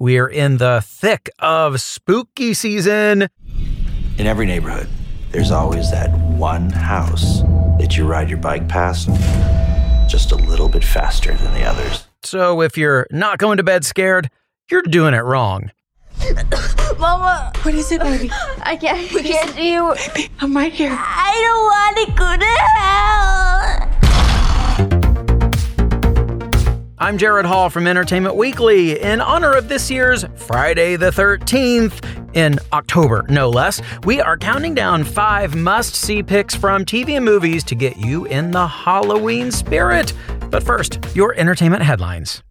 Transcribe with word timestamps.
We're 0.00 0.28
in 0.28 0.58
the 0.58 0.80
thick 0.84 1.28
of 1.40 1.80
spooky 1.80 2.54
season. 2.54 3.28
In 4.16 4.26
every 4.28 4.46
neighborhood, 4.46 4.88
there's 5.32 5.50
always 5.50 5.90
that 5.90 6.12
one 6.16 6.70
house 6.70 7.40
that 7.80 7.96
you 7.96 8.06
ride 8.06 8.28
your 8.28 8.38
bike 8.38 8.68
past 8.68 9.08
just 10.08 10.30
a 10.30 10.36
little 10.36 10.68
bit 10.68 10.84
faster 10.84 11.34
than 11.34 11.52
the 11.52 11.64
others. 11.64 12.06
So 12.22 12.60
if 12.62 12.78
you're 12.78 13.08
not 13.10 13.38
going 13.38 13.56
to 13.56 13.64
bed 13.64 13.84
scared, 13.84 14.30
you're 14.70 14.82
doing 14.82 15.14
it 15.14 15.24
wrong. 15.24 15.72
Mama, 16.98 17.52
What 17.62 17.74
is 17.74 17.90
it, 17.90 18.00
baby? 18.00 18.30
I 18.62 18.76
can't, 18.76 19.12
I 19.12 19.22
can't 19.22 19.50
see 19.50 19.72
you. 19.72 19.94
Baby, 20.14 20.30
I'm 20.38 20.56
right 20.56 20.72
here. 20.72 20.96
I 20.96 21.34
don't 21.44 21.64
want 21.64 21.96
to 22.06 22.12
go 22.12 22.36
to 22.36 22.46
hell. 22.76 23.87
I'm 27.00 27.16
Gerrad 27.16 27.44
Hall 27.44 27.70
from 27.70 27.86
Entertainment 27.86 28.34
Weekly. 28.34 29.00
In 29.00 29.20
honor 29.20 29.52
of 29.52 29.68
this 29.68 29.88
year's 29.88 30.24
Friday 30.34 30.96
the 30.96 31.10
13th, 31.10 32.34
in 32.34 32.58
October 32.72 33.24
no 33.28 33.48
less, 33.48 33.80
we 34.02 34.20
are 34.20 34.36
counting 34.36 34.74
down 34.74 35.04
five 35.04 35.54
must 35.54 35.94
see 35.94 36.24
picks 36.24 36.56
from 36.56 36.84
TV 36.84 37.10
and 37.10 37.24
movies 37.24 37.62
to 37.64 37.76
get 37.76 37.98
you 37.98 38.24
in 38.24 38.50
the 38.50 38.66
Halloween 38.66 39.52
spirit. 39.52 40.12
But 40.50 40.64
first, 40.64 40.98
your 41.14 41.36
entertainment 41.36 41.84
headlines. 41.84 42.42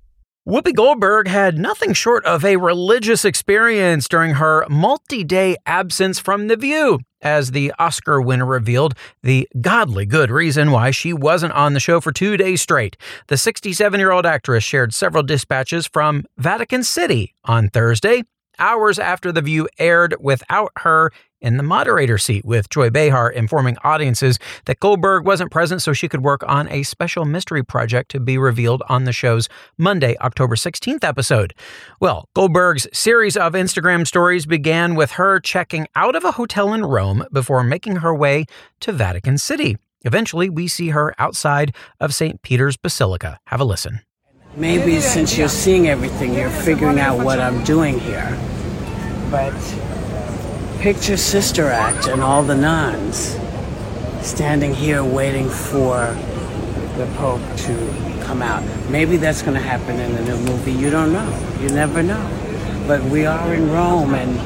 Whoopi 0.47 0.73
Goldberg 0.73 1.27
had 1.27 1.57
nothing 1.57 1.91
short 1.91 2.23
of 2.23 2.45
a 2.45 2.55
religious 2.55 3.25
experience 3.25 4.07
during 4.07 4.35
her 4.35 4.65
multi 4.69 5.25
day 5.25 5.57
absence 5.65 6.19
from 6.19 6.47
The 6.47 6.55
View, 6.55 6.99
as 7.21 7.51
the 7.51 7.73
Oscar 7.77 8.21
winner 8.21 8.45
revealed 8.45 8.93
the 9.23 9.45
godly 9.59 10.05
good 10.05 10.31
reason 10.31 10.71
why 10.71 10.91
she 10.91 11.11
wasn't 11.11 11.51
on 11.51 11.73
the 11.73 11.81
show 11.81 11.99
for 11.99 12.13
two 12.13 12.37
days 12.37 12.61
straight. 12.61 12.95
The 13.27 13.35
67 13.35 13.99
year 13.99 14.11
old 14.11 14.25
actress 14.25 14.63
shared 14.63 14.93
several 14.93 15.21
dispatches 15.21 15.85
from 15.85 16.23
Vatican 16.37 16.85
City 16.85 17.35
on 17.43 17.67
Thursday, 17.67 18.23
hours 18.57 18.99
after 18.99 19.33
The 19.33 19.41
View 19.41 19.67
aired 19.77 20.15
without 20.17 20.71
her 20.77 21.11
in 21.41 21.57
the 21.57 21.63
moderator 21.63 22.17
seat, 22.17 22.45
with 22.45 22.69
Joy 22.69 22.89
Behar 22.89 23.29
informing 23.29 23.77
audiences 23.83 24.39
that 24.65 24.79
Goldberg 24.79 25.25
wasn't 25.25 25.51
present 25.51 25.81
so 25.81 25.93
she 25.93 26.09
could 26.09 26.23
work 26.23 26.43
on 26.47 26.67
a 26.69 26.83
special 26.83 27.25
mystery 27.25 27.63
project 27.63 28.09
to 28.11 28.19
be 28.19 28.37
revealed 28.37 28.83
on 28.89 29.03
the 29.03 29.11
show's 29.11 29.47
Monday, 29.77 30.15
October 30.19 30.55
16th 30.55 31.03
episode. 31.03 31.53
Well, 31.99 32.27
Goldberg's 32.33 32.87
series 32.91 33.37
of 33.37 33.53
Instagram 33.53 34.07
stories 34.07 34.45
began 34.45 34.95
with 34.95 35.11
her 35.11 35.39
checking 35.39 35.87
out 35.95 36.15
of 36.15 36.23
a 36.23 36.31
hotel 36.31 36.73
in 36.73 36.85
Rome 36.85 37.25
before 37.31 37.63
making 37.63 37.97
her 37.97 38.15
way 38.15 38.45
to 38.81 38.91
Vatican 38.91 39.37
City. 39.37 39.77
Eventually, 40.03 40.49
we 40.49 40.67
see 40.67 40.89
her 40.89 41.13
outside 41.17 41.75
of 41.99 42.13
St. 42.13 42.41
Peter's 42.41 42.77
Basilica. 42.77 43.39
Have 43.47 43.59
a 43.59 43.65
listen. 43.65 44.01
Maybe 44.55 45.01
since 45.01 45.37
you're 45.37 45.49
seeing 45.49 45.87
everything, 45.87 46.33
you're 46.33 46.49
figuring 46.49 46.99
out 46.99 47.23
what 47.23 47.39
I'm 47.39 47.63
doing 47.63 47.99
here. 47.99 48.37
But 49.29 49.53
picture 50.79 51.17
Sister 51.17 51.67
Act 51.67 52.07
and 52.07 52.21
all 52.21 52.43
the 52.43 52.55
nuns 52.55 53.37
standing 54.21 54.73
here 54.73 55.03
waiting 55.03 55.49
for 55.49 56.13
the 56.97 57.11
Pope 57.17 57.41
to 57.57 58.21
come 58.23 58.41
out. 58.41 58.63
Maybe 58.89 59.17
that's 59.17 59.41
going 59.41 59.55
to 59.55 59.61
happen 59.63 59.99
in 59.99 60.13
the 60.15 60.23
new 60.23 60.37
movie. 60.37 60.71
You 60.71 60.89
don't 60.89 61.11
know. 61.11 61.57
You 61.61 61.69
never 61.69 62.03
know. 62.03 62.23
But 62.87 63.03
we 63.03 63.25
are 63.25 63.53
in 63.53 63.71
Rome 63.71 64.13
and 64.13 64.39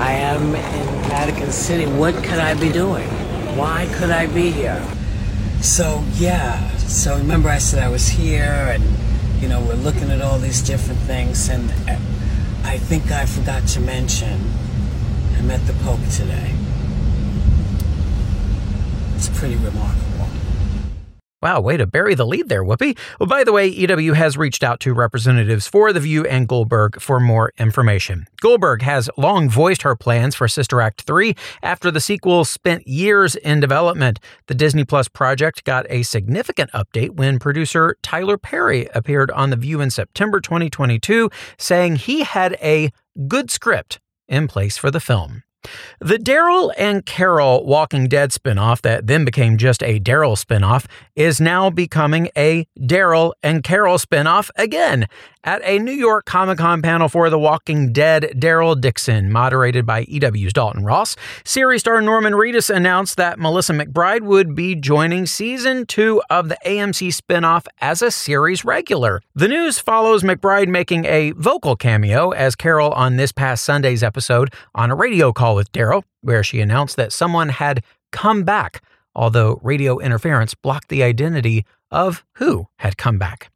I 0.00 0.12
am 0.12 0.54
in 0.54 1.08
Vatican 1.08 1.52
City. 1.52 1.86
What 1.86 2.14
could 2.14 2.38
I 2.38 2.54
be 2.54 2.72
doing? 2.72 3.08
Why 3.56 3.88
could 3.94 4.10
I 4.10 4.26
be 4.26 4.50
here? 4.50 4.82
So, 5.60 6.02
yeah. 6.14 6.68
So 6.78 7.16
remember 7.16 7.48
I 7.48 7.58
said 7.58 7.82
I 7.82 7.88
was 7.88 8.08
here 8.08 8.72
and 8.74 8.82
you 9.40 9.48
know, 9.48 9.60
we're 9.60 9.74
looking 9.74 10.10
at 10.10 10.20
all 10.20 10.38
these 10.38 10.60
different 10.60 11.00
things, 11.00 11.48
and 11.48 11.70
uh, 11.88 11.96
I 12.62 12.76
think 12.76 13.10
I 13.10 13.24
forgot 13.24 13.66
to 13.68 13.80
mention 13.80 14.38
I 15.40 15.42
met 15.42 15.66
the 15.66 15.72
Pope 15.84 16.00
today. 16.10 16.52
It's 19.14 19.30
pretty 19.30 19.56
remarkable. 19.56 20.26
Wow, 21.40 21.62
way 21.62 21.78
to 21.78 21.86
bury 21.86 22.14
the 22.14 22.26
lead 22.26 22.50
there, 22.50 22.62
Whoopi. 22.62 22.98
Well, 23.18 23.26
by 23.26 23.44
the 23.44 23.52
way, 23.52 23.66
EW 23.66 24.12
has 24.12 24.36
reached 24.36 24.62
out 24.62 24.80
to 24.80 24.92
representatives 24.92 25.66
for 25.66 25.94
The 25.94 26.00
View 26.00 26.26
and 26.26 26.46
Goldberg 26.46 27.00
for 27.00 27.20
more 27.20 27.54
information. 27.56 28.26
Goldberg 28.42 28.82
has 28.82 29.08
long 29.16 29.48
voiced 29.48 29.80
her 29.80 29.96
plans 29.96 30.34
for 30.34 30.46
Sister 30.46 30.82
Act 30.82 31.04
3 31.04 31.34
after 31.62 31.90
the 31.90 32.02
sequel 32.02 32.44
spent 32.44 32.86
years 32.86 33.34
in 33.34 33.60
development. 33.60 34.20
The 34.46 34.54
Disney 34.54 34.84
Plus 34.84 35.08
project 35.08 35.64
got 35.64 35.86
a 35.88 36.02
significant 36.02 36.70
update 36.72 37.12
when 37.12 37.38
producer 37.38 37.96
Tyler 38.02 38.36
Perry 38.36 38.88
appeared 38.94 39.30
on 39.30 39.48
The 39.48 39.56
View 39.56 39.80
in 39.80 39.88
September 39.88 40.38
2022, 40.38 41.30
saying 41.56 41.96
he 41.96 42.24
had 42.24 42.58
a 42.60 42.90
good 43.26 43.50
script 43.50 44.00
in 44.30 44.48
place 44.48 44.78
for 44.78 44.90
the 44.90 45.00
film. 45.00 45.42
The 46.00 46.16
Daryl 46.16 46.72
and 46.78 47.04
Carol 47.04 47.66
Walking 47.66 48.08
Dead 48.08 48.30
spinoff 48.30 48.80
that 48.80 49.06
then 49.06 49.26
became 49.26 49.58
just 49.58 49.82
a 49.82 50.00
Daryl 50.00 50.42
spinoff 50.42 50.86
is 51.14 51.38
now 51.40 51.68
becoming 51.68 52.30
a 52.36 52.66
Daryl 52.78 53.32
and 53.42 53.62
Carol 53.62 53.98
spinoff 53.98 54.50
again. 54.56 55.06
At 55.42 55.62
a 55.64 55.78
New 55.78 55.92
York 55.92 56.26
Comic 56.26 56.58
Con 56.58 56.82
panel 56.82 57.08
for 57.08 57.30
The 57.30 57.38
Walking 57.38 57.94
Dead, 57.94 58.34
Daryl 58.36 58.78
Dixon, 58.78 59.32
moderated 59.32 59.86
by 59.86 60.04
EW's 60.04 60.52
Dalton 60.52 60.84
Ross, 60.84 61.16
series 61.46 61.80
star 61.80 62.02
Norman 62.02 62.34
Reedus 62.34 62.68
announced 62.68 63.16
that 63.16 63.38
Melissa 63.38 63.72
McBride 63.72 64.20
would 64.20 64.54
be 64.54 64.74
joining 64.74 65.24
season 65.24 65.86
two 65.86 66.20
of 66.28 66.50
the 66.50 66.58
AMC 66.66 67.18
spinoff 67.18 67.64
as 67.80 68.02
a 68.02 68.10
series 68.10 68.66
regular. 68.66 69.22
The 69.34 69.48
news 69.48 69.78
follows 69.78 70.22
McBride 70.22 70.68
making 70.68 71.06
a 71.06 71.30
vocal 71.30 71.74
cameo 71.74 72.32
as 72.32 72.54
Carol 72.54 72.90
on 72.90 73.16
this 73.16 73.32
past 73.32 73.64
Sunday's 73.64 74.02
episode 74.02 74.52
on 74.74 74.90
a 74.90 74.94
radio 74.94 75.32
call 75.32 75.54
with 75.54 75.72
Daryl, 75.72 76.02
where 76.20 76.44
she 76.44 76.60
announced 76.60 76.96
that 76.96 77.12
someone 77.14 77.48
had 77.48 77.82
come 78.12 78.44
back, 78.44 78.82
although 79.14 79.58
radio 79.62 80.00
interference 80.00 80.52
blocked 80.52 80.90
the 80.90 81.02
identity 81.02 81.64
of 81.90 82.26
who 82.34 82.66
had 82.76 82.98
come 82.98 83.16
back. 83.16 83.50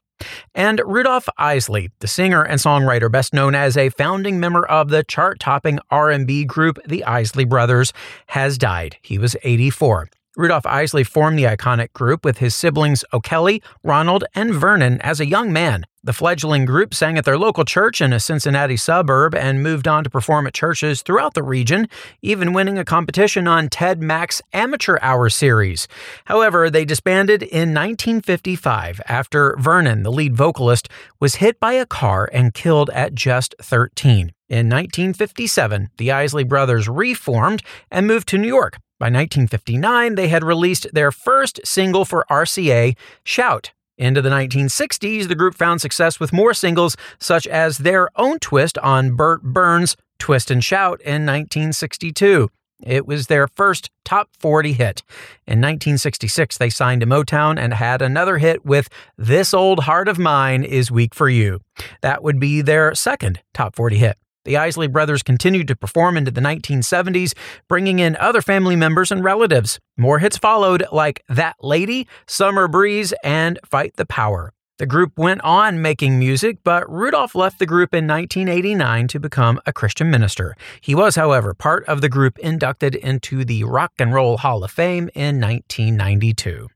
And 0.54 0.80
Rudolph 0.84 1.28
Isley, 1.38 1.90
the 2.00 2.08
singer 2.08 2.42
and 2.42 2.60
songwriter 2.60 3.10
best 3.10 3.32
known 3.32 3.54
as 3.54 3.76
a 3.76 3.90
founding 3.90 4.40
member 4.40 4.66
of 4.66 4.88
the 4.88 5.04
chart-topping 5.04 5.78
R&B 5.90 6.44
group 6.44 6.78
the 6.86 7.04
Isley 7.04 7.44
Brothers, 7.44 7.92
has 8.28 8.58
died. 8.58 8.96
He 9.02 9.18
was 9.18 9.36
84. 9.42 10.08
Rudolph 10.36 10.66
Isley 10.66 11.04
formed 11.04 11.38
the 11.38 11.44
iconic 11.44 11.92
group 11.92 12.24
with 12.24 12.38
his 12.38 12.54
siblings 12.54 13.04
O'Kelly, 13.12 13.62
Ronald, 13.84 14.24
and 14.34 14.52
Vernon 14.52 15.00
as 15.00 15.20
a 15.20 15.26
young 15.26 15.52
man. 15.52 15.84
The 16.06 16.12
fledgling 16.12 16.66
group 16.66 16.92
sang 16.92 17.16
at 17.16 17.24
their 17.24 17.38
local 17.38 17.64
church 17.64 18.02
in 18.02 18.12
a 18.12 18.20
Cincinnati 18.20 18.76
suburb 18.76 19.34
and 19.34 19.62
moved 19.62 19.88
on 19.88 20.04
to 20.04 20.10
perform 20.10 20.46
at 20.46 20.52
churches 20.52 21.00
throughout 21.00 21.32
the 21.32 21.42
region, 21.42 21.88
even 22.20 22.52
winning 22.52 22.76
a 22.76 22.84
competition 22.84 23.48
on 23.48 23.70
Ted 23.70 24.02
Mack's 24.02 24.42
Amateur 24.52 24.98
Hour 25.00 25.30
series. 25.30 25.88
However, 26.26 26.68
they 26.68 26.84
disbanded 26.84 27.42
in 27.42 27.72
1955 27.72 29.00
after 29.06 29.56
Vernon, 29.58 30.02
the 30.02 30.12
lead 30.12 30.36
vocalist, 30.36 30.90
was 31.20 31.36
hit 31.36 31.58
by 31.58 31.72
a 31.72 31.86
car 31.86 32.28
and 32.34 32.52
killed 32.52 32.90
at 32.90 33.14
just 33.14 33.54
13. 33.62 34.32
In 34.50 34.68
1957, 34.68 35.88
the 35.96 36.12
Isley 36.12 36.44
brothers 36.44 36.86
reformed 36.86 37.62
and 37.90 38.06
moved 38.06 38.28
to 38.28 38.36
New 38.36 38.46
York. 38.46 38.76
By 39.00 39.06
1959, 39.06 40.16
they 40.16 40.28
had 40.28 40.44
released 40.44 40.86
their 40.92 41.10
first 41.10 41.60
single 41.64 42.04
for 42.04 42.26
RCA, 42.30 42.94
Shout. 43.24 43.72
Into 43.96 44.20
the 44.20 44.30
1960s, 44.30 45.28
the 45.28 45.34
group 45.34 45.54
found 45.54 45.80
success 45.80 46.18
with 46.18 46.32
more 46.32 46.52
singles, 46.52 46.96
such 47.20 47.46
as 47.46 47.78
their 47.78 48.08
own 48.16 48.40
twist 48.40 48.76
on 48.78 49.14
Bert 49.14 49.42
Berns' 49.42 49.96
Twist 50.18 50.50
and 50.50 50.64
Shout 50.64 51.00
in 51.02 51.24
1962. 51.26 52.50
It 52.82 53.06
was 53.06 53.28
their 53.28 53.46
first 53.46 53.90
top 54.04 54.30
40 54.40 54.72
hit. 54.72 55.02
In 55.46 55.60
1966, 55.60 56.58
they 56.58 56.70
signed 56.70 57.02
to 57.02 57.06
Motown 57.06 57.58
and 57.58 57.72
had 57.72 58.02
another 58.02 58.38
hit 58.38 58.64
with 58.64 58.88
This 59.16 59.54
Old 59.54 59.84
Heart 59.84 60.08
of 60.08 60.18
Mine 60.18 60.64
is 60.64 60.90
Weak 60.90 61.14
for 61.14 61.28
You. 61.28 61.60
That 62.02 62.22
would 62.22 62.40
be 62.40 62.62
their 62.62 62.94
second 62.94 63.40
top 63.52 63.76
40 63.76 63.98
hit. 63.98 64.18
The 64.44 64.56
Isley 64.56 64.88
brothers 64.88 65.22
continued 65.22 65.68
to 65.68 65.76
perform 65.76 66.16
into 66.16 66.30
the 66.30 66.40
1970s, 66.40 67.32
bringing 67.68 67.98
in 67.98 68.16
other 68.16 68.42
family 68.42 68.76
members 68.76 69.10
and 69.10 69.24
relatives. 69.24 69.80
More 69.96 70.18
hits 70.18 70.36
followed, 70.36 70.84
like 70.92 71.22
That 71.28 71.56
Lady, 71.60 72.06
Summer 72.26 72.68
Breeze, 72.68 73.14
and 73.22 73.58
Fight 73.64 73.96
the 73.96 74.04
Power. 74.04 74.52
The 74.78 74.86
group 74.86 75.16
went 75.16 75.40
on 75.42 75.80
making 75.80 76.18
music, 76.18 76.58
but 76.64 76.90
Rudolph 76.90 77.36
left 77.36 77.60
the 77.60 77.66
group 77.66 77.94
in 77.94 78.08
1989 78.08 79.06
to 79.08 79.20
become 79.20 79.60
a 79.66 79.72
Christian 79.72 80.10
minister. 80.10 80.56
He 80.80 80.96
was, 80.96 81.14
however, 81.14 81.54
part 81.54 81.84
of 81.86 82.00
the 82.00 82.08
group 82.08 82.38
inducted 82.40 82.96
into 82.96 83.44
the 83.44 83.62
Rock 83.62 83.92
and 84.00 84.12
Roll 84.12 84.36
Hall 84.36 84.64
of 84.64 84.72
Fame 84.72 85.08
in 85.14 85.40
1992. 85.40 86.68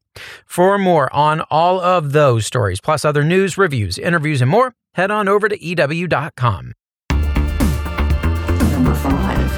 For 0.46 0.78
more 0.78 1.12
on 1.12 1.40
all 1.50 1.80
of 1.80 2.12
those 2.12 2.46
stories, 2.46 2.80
plus 2.80 3.04
other 3.04 3.24
news, 3.24 3.58
reviews, 3.58 3.98
interviews, 3.98 4.40
and 4.40 4.50
more, 4.50 4.74
head 4.94 5.10
on 5.10 5.28
over 5.28 5.48
to 5.48 5.62
EW.com. 5.62 6.74
Number 8.88 9.00
five. 9.00 9.52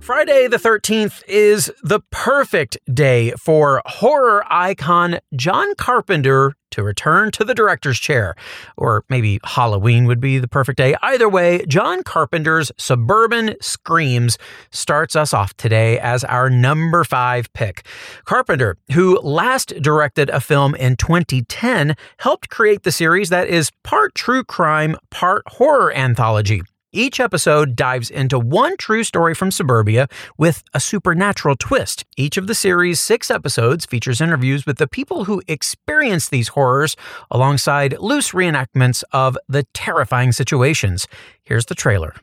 Friday 0.00 0.48
the 0.48 0.56
13th 0.56 1.22
is 1.28 1.70
the 1.82 2.00
perfect 2.10 2.78
day 2.92 3.32
for 3.32 3.82
horror 3.84 4.42
icon 4.50 5.18
John 5.36 5.74
Carpenter 5.74 6.54
to 6.70 6.82
return 6.82 7.30
to 7.32 7.44
the 7.44 7.54
director's 7.54 7.98
chair. 7.98 8.34
Or 8.78 9.04
maybe 9.10 9.40
Halloween 9.44 10.06
would 10.06 10.20
be 10.20 10.38
the 10.38 10.48
perfect 10.48 10.78
day. 10.78 10.96
Either 11.02 11.28
way, 11.28 11.66
John 11.66 12.02
Carpenter's 12.02 12.72
Suburban 12.78 13.56
Screams 13.60 14.38
starts 14.70 15.14
us 15.14 15.34
off 15.34 15.54
today 15.58 15.98
as 15.98 16.24
our 16.24 16.48
number 16.48 17.04
five 17.04 17.52
pick. 17.52 17.84
Carpenter, 18.24 18.78
who 18.92 19.20
last 19.20 19.74
directed 19.82 20.30
a 20.30 20.40
film 20.40 20.74
in 20.76 20.96
2010, 20.96 21.94
helped 22.20 22.48
create 22.48 22.84
the 22.84 22.92
series 22.92 23.28
that 23.28 23.48
is 23.48 23.70
part 23.82 24.14
true 24.14 24.44
crime, 24.44 24.96
part 25.10 25.42
horror 25.46 25.92
anthology. 25.92 26.62
Each 26.94 27.20
episode 27.20 27.74
dives 27.74 28.10
into 28.10 28.38
one 28.38 28.76
true 28.76 29.02
story 29.02 29.34
from 29.34 29.50
suburbia 29.50 30.08
with 30.36 30.62
a 30.74 30.80
supernatural 30.80 31.56
twist. 31.56 32.04
Each 32.18 32.36
of 32.36 32.48
the 32.48 32.54
series' 32.54 33.00
six 33.00 33.30
episodes 33.30 33.86
features 33.86 34.20
interviews 34.20 34.66
with 34.66 34.76
the 34.76 34.86
people 34.86 35.24
who 35.24 35.40
experience 35.48 36.28
these 36.28 36.48
horrors 36.48 36.94
alongside 37.30 37.98
loose 37.98 38.32
reenactments 38.32 39.04
of 39.10 39.38
the 39.48 39.62
terrifying 39.72 40.32
situations. 40.32 41.08
Here's 41.42 41.64
the 41.64 41.74
trailer. 41.74 42.14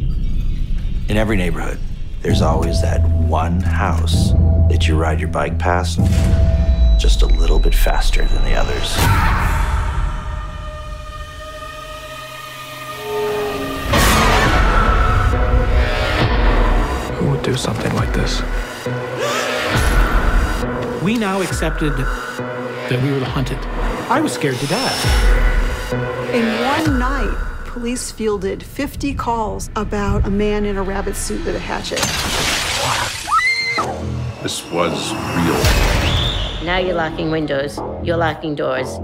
In 0.00 1.16
every 1.16 1.36
neighborhood, 1.36 1.78
there's 2.20 2.42
always 2.42 2.82
that 2.82 3.08
one 3.08 3.60
house 3.60 4.32
that 4.68 4.88
you 4.88 4.96
ride 4.96 5.20
your 5.20 5.28
bike 5.28 5.60
past 5.60 6.00
just 6.98 7.22
a 7.22 7.26
little 7.26 7.60
bit 7.60 7.72
faster 7.72 8.24
than 8.24 8.42
the 8.42 8.54
others. 8.54 9.67
Do 17.48 17.56
something 17.56 17.94
like 17.94 18.12
this? 18.12 18.42
We 21.02 21.16
now 21.16 21.40
accepted 21.40 21.94
that 21.96 23.00
we 23.02 23.10
were 23.10 23.20
the 23.20 23.24
hunted. 23.24 23.56
I 24.10 24.20
was 24.20 24.32
scared 24.32 24.56
to 24.56 24.66
death. 24.66 25.94
In 26.34 26.44
one 26.66 26.98
night, 26.98 27.34
police 27.64 28.10
fielded 28.12 28.62
50 28.62 29.14
calls 29.14 29.70
about 29.76 30.26
a 30.26 30.30
man 30.30 30.66
in 30.66 30.76
a 30.76 30.82
rabbit 30.82 31.16
suit 31.16 31.42
with 31.46 31.56
a 31.56 31.58
hatchet. 31.58 32.00
This 34.42 34.70
was 34.70 35.12
real. 35.14 36.66
Now 36.66 36.78
you're 36.78 36.96
locking 36.96 37.30
windows, 37.30 37.78
you're 38.04 38.18
locking 38.18 38.56
doors. 38.56 38.98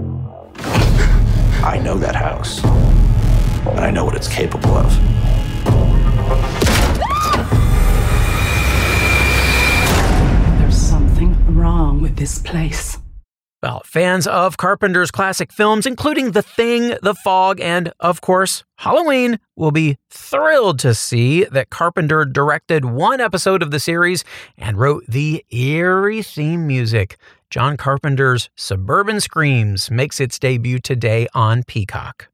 I 1.63 1.81
know 1.83 1.97
that 1.97 2.15
house, 2.15 2.63
and 2.63 3.79
I 3.79 3.89
know 3.89 4.05
what 4.05 4.15
it's 4.15 4.27
capable 4.27 4.77
of. 4.77 5.14
With 12.05 12.15
this 12.17 12.37
place. 12.37 12.99
Well, 13.63 13.81
fans 13.83 14.27
of 14.27 14.57
Carpenter's 14.57 15.09
classic 15.09 15.51
films, 15.51 15.87
including 15.87 16.33
The 16.33 16.43
Thing, 16.43 16.95
The 17.01 17.15
Fog, 17.15 17.59
and, 17.59 17.91
of 17.99 18.21
course, 18.21 18.63
Halloween, 18.77 19.39
will 19.55 19.71
be 19.71 19.97
thrilled 20.11 20.77
to 20.79 20.93
see 20.93 21.45
that 21.45 21.71
Carpenter 21.71 22.23
directed 22.23 22.85
one 22.85 23.19
episode 23.19 23.63
of 23.63 23.71
the 23.71 23.79
series 23.79 24.23
and 24.55 24.77
wrote 24.77 25.03
the 25.07 25.43
eerie 25.49 26.21
theme 26.21 26.67
music. 26.67 27.17
John 27.49 27.75
Carpenter's 27.75 28.51
Suburban 28.55 29.19
Screams 29.19 29.89
makes 29.89 30.19
its 30.19 30.37
debut 30.37 30.77
today 30.77 31.25
on 31.33 31.63
Peacock. 31.63 32.27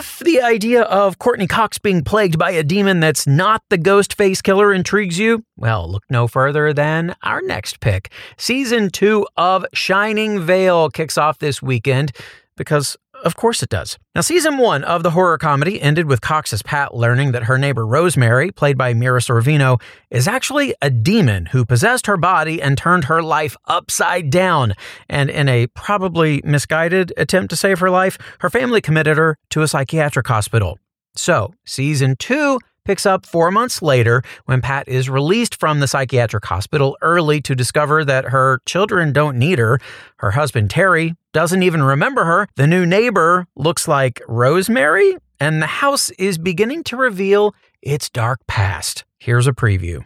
If 0.00 0.20
the 0.20 0.40
idea 0.40 0.84
of 0.84 1.18
Courteney 1.18 1.46
Cox 1.46 1.76
being 1.76 2.02
plagued 2.02 2.38
by 2.38 2.52
a 2.52 2.62
demon 2.62 3.00
that's 3.00 3.26
not 3.26 3.62
the 3.68 3.76
ghost 3.76 4.14
face 4.14 4.40
killer 4.40 4.72
intrigues 4.72 5.18
you, 5.18 5.44
well, 5.58 5.86
look 5.86 6.04
no 6.08 6.26
further 6.26 6.72
than 6.72 7.14
our 7.22 7.42
next 7.42 7.80
pick. 7.80 8.10
Season 8.38 8.88
two 8.88 9.26
of 9.36 9.66
Shining 9.74 10.40
Vale 10.40 10.88
kicks 10.88 11.18
off 11.18 11.38
this 11.38 11.60
weekend 11.60 12.12
because 12.56 12.96
of 13.24 13.36
course 13.36 13.62
it 13.62 13.68
does. 13.68 13.98
Now, 14.14 14.20
season 14.20 14.58
one 14.58 14.84
of 14.84 15.02
the 15.02 15.10
horror 15.10 15.38
comedy 15.38 15.80
ended 15.80 16.06
with 16.06 16.20
Cox's 16.20 16.62
Pat 16.62 16.94
learning 16.94 17.32
that 17.32 17.44
her 17.44 17.58
neighbor 17.58 17.86
Rosemary, 17.86 18.50
played 18.50 18.76
by 18.76 18.94
Mira 18.94 19.20
Sorvino, 19.20 19.80
is 20.10 20.26
actually 20.26 20.74
a 20.82 20.90
demon 20.90 21.46
who 21.46 21.64
possessed 21.64 22.06
her 22.06 22.16
body 22.16 22.60
and 22.60 22.76
turned 22.76 23.04
her 23.04 23.22
life 23.22 23.56
upside 23.66 24.30
down. 24.30 24.74
And 25.08 25.30
in 25.30 25.48
a 25.48 25.66
probably 25.68 26.40
misguided 26.44 27.12
attempt 27.16 27.50
to 27.50 27.56
save 27.56 27.78
her 27.80 27.90
life, 27.90 28.18
her 28.40 28.50
family 28.50 28.80
committed 28.80 29.16
her 29.16 29.38
to 29.50 29.62
a 29.62 29.68
psychiatric 29.68 30.26
hospital. 30.26 30.78
So, 31.16 31.54
season 31.66 32.16
two 32.16 32.60
picks 32.90 33.06
up 33.06 33.24
four 33.24 33.52
months 33.52 33.82
later 33.82 34.20
when 34.46 34.60
Pat 34.60 34.88
is 34.88 35.08
released 35.08 35.54
from 35.54 35.78
the 35.78 35.86
psychiatric 35.86 36.44
hospital 36.44 36.98
early 37.02 37.40
to 37.40 37.54
discover 37.54 38.04
that 38.04 38.24
her 38.24 38.60
children 38.66 39.12
don't 39.12 39.38
need 39.38 39.60
her. 39.60 39.78
Her 40.16 40.32
husband, 40.32 40.70
Terry, 40.70 41.14
doesn't 41.32 41.62
even 41.62 41.84
remember 41.84 42.24
her. 42.24 42.48
The 42.56 42.66
new 42.66 42.84
neighbor 42.84 43.46
looks 43.54 43.86
like 43.86 44.20
Rosemary, 44.26 45.16
and 45.38 45.62
the 45.62 45.68
house 45.68 46.10
is 46.18 46.36
beginning 46.36 46.82
to 46.82 46.96
reveal 46.96 47.54
its 47.80 48.10
dark 48.10 48.40
past. 48.48 49.04
Here's 49.20 49.46
a 49.46 49.52
preview. 49.52 50.04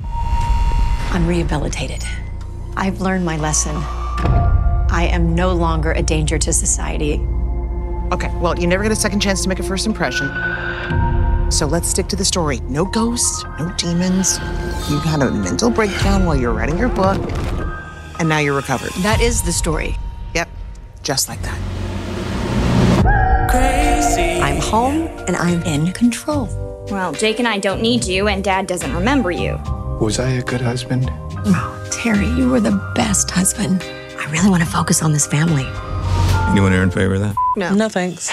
I'm 0.00 1.26
rehabilitated. 1.26 2.02
I've 2.78 3.02
learned 3.02 3.26
my 3.26 3.36
lesson. 3.36 3.76
I 3.76 5.06
am 5.12 5.34
no 5.34 5.52
longer 5.52 5.92
a 5.92 6.02
danger 6.02 6.38
to 6.38 6.50
society. 6.54 7.20
Okay, 8.10 8.34
well, 8.36 8.58
you 8.58 8.66
never 8.66 8.84
get 8.84 8.92
a 8.92 8.96
second 8.96 9.20
chance 9.20 9.42
to 9.42 9.50
make 9.50 9.58
a 9.58 9.62
first 9.62 9.84
impression. 9.84 10.30
So 11.48 11.66
let's 11.66 11.88
stick 11.88 12.08
to 12.08 12.16
the 12.16 12.24
story. 12.24 12.60
No 12.60 12.84
ghosts, 12.84 13.44
no 13.58 13.72
demons. 13.78 14.38
You 14.90 14.98
had 14.98 15.22
a 15.22 15.30
mental 15.30 15.70
breakdown 15.70 16.24
while 16.26 16.36
you 16.36 16.48
were 16.48 16.54
writing 16.54 16.76
your 16.76 16.88
book, 16.88 17.18
and 18.18 18.28
now 18.28 18.38
you're 18.38 18.56
recovered. 18.56 18.90
That 19.02 19.20
is 19.20 19.42
the 19.42 19.52
story. 19.52 19.96
Yep, 20.34 20.48
just 21.02 21.28
like 21.28 21.40
that. 21.42 21.58
Crazy. 23.50 24.40
I'm 24.40 24.60
home 24.60 25.06
and 25.26 25.36
I'm 25.36 25.62
in 25.62 25.92
control. 25.92 26.48
Well, 26.90 27.12
Jake 27.12 27.38
and 27.38 27.48
I 27.48 27.58
don't 27.58 27.80
need 27.80 28.04
you, 28.04 28.28
and 28.28 28.42
Dad 28.44 28.66
doesn't 28.66 28.92
remember 28.92 29.30
you. 29.30 29.58
Was 30.00 30.18
I 30.18 30.30
a 30.30 30.42
good 30.42 30.60
husband? 30.60 31.08
Oh, 31.10 31.88
Terry, 31.90 32.28
you 32.28 32.50
were 32.50 32.60
the 32.60 32.76
best 32.94 33.30
husband. 33.30 33.82
I 34.18 34.30
really 34.30 34.50
want 34.50 34.62
to 34.62 34.68
focus 34.68 35.02
on 35.02 35.12
this 35.12 35.26
family. 35.26 35.66
Anyone 36.50 36.72
here 36.72 36.82
in 36.82 36.90
favor 36.90 37.14
of 37.14 37.20
that? 37.20 37.36
No. 37.56 37.72
No 37.74 37.88
thanks. 37.88 38.28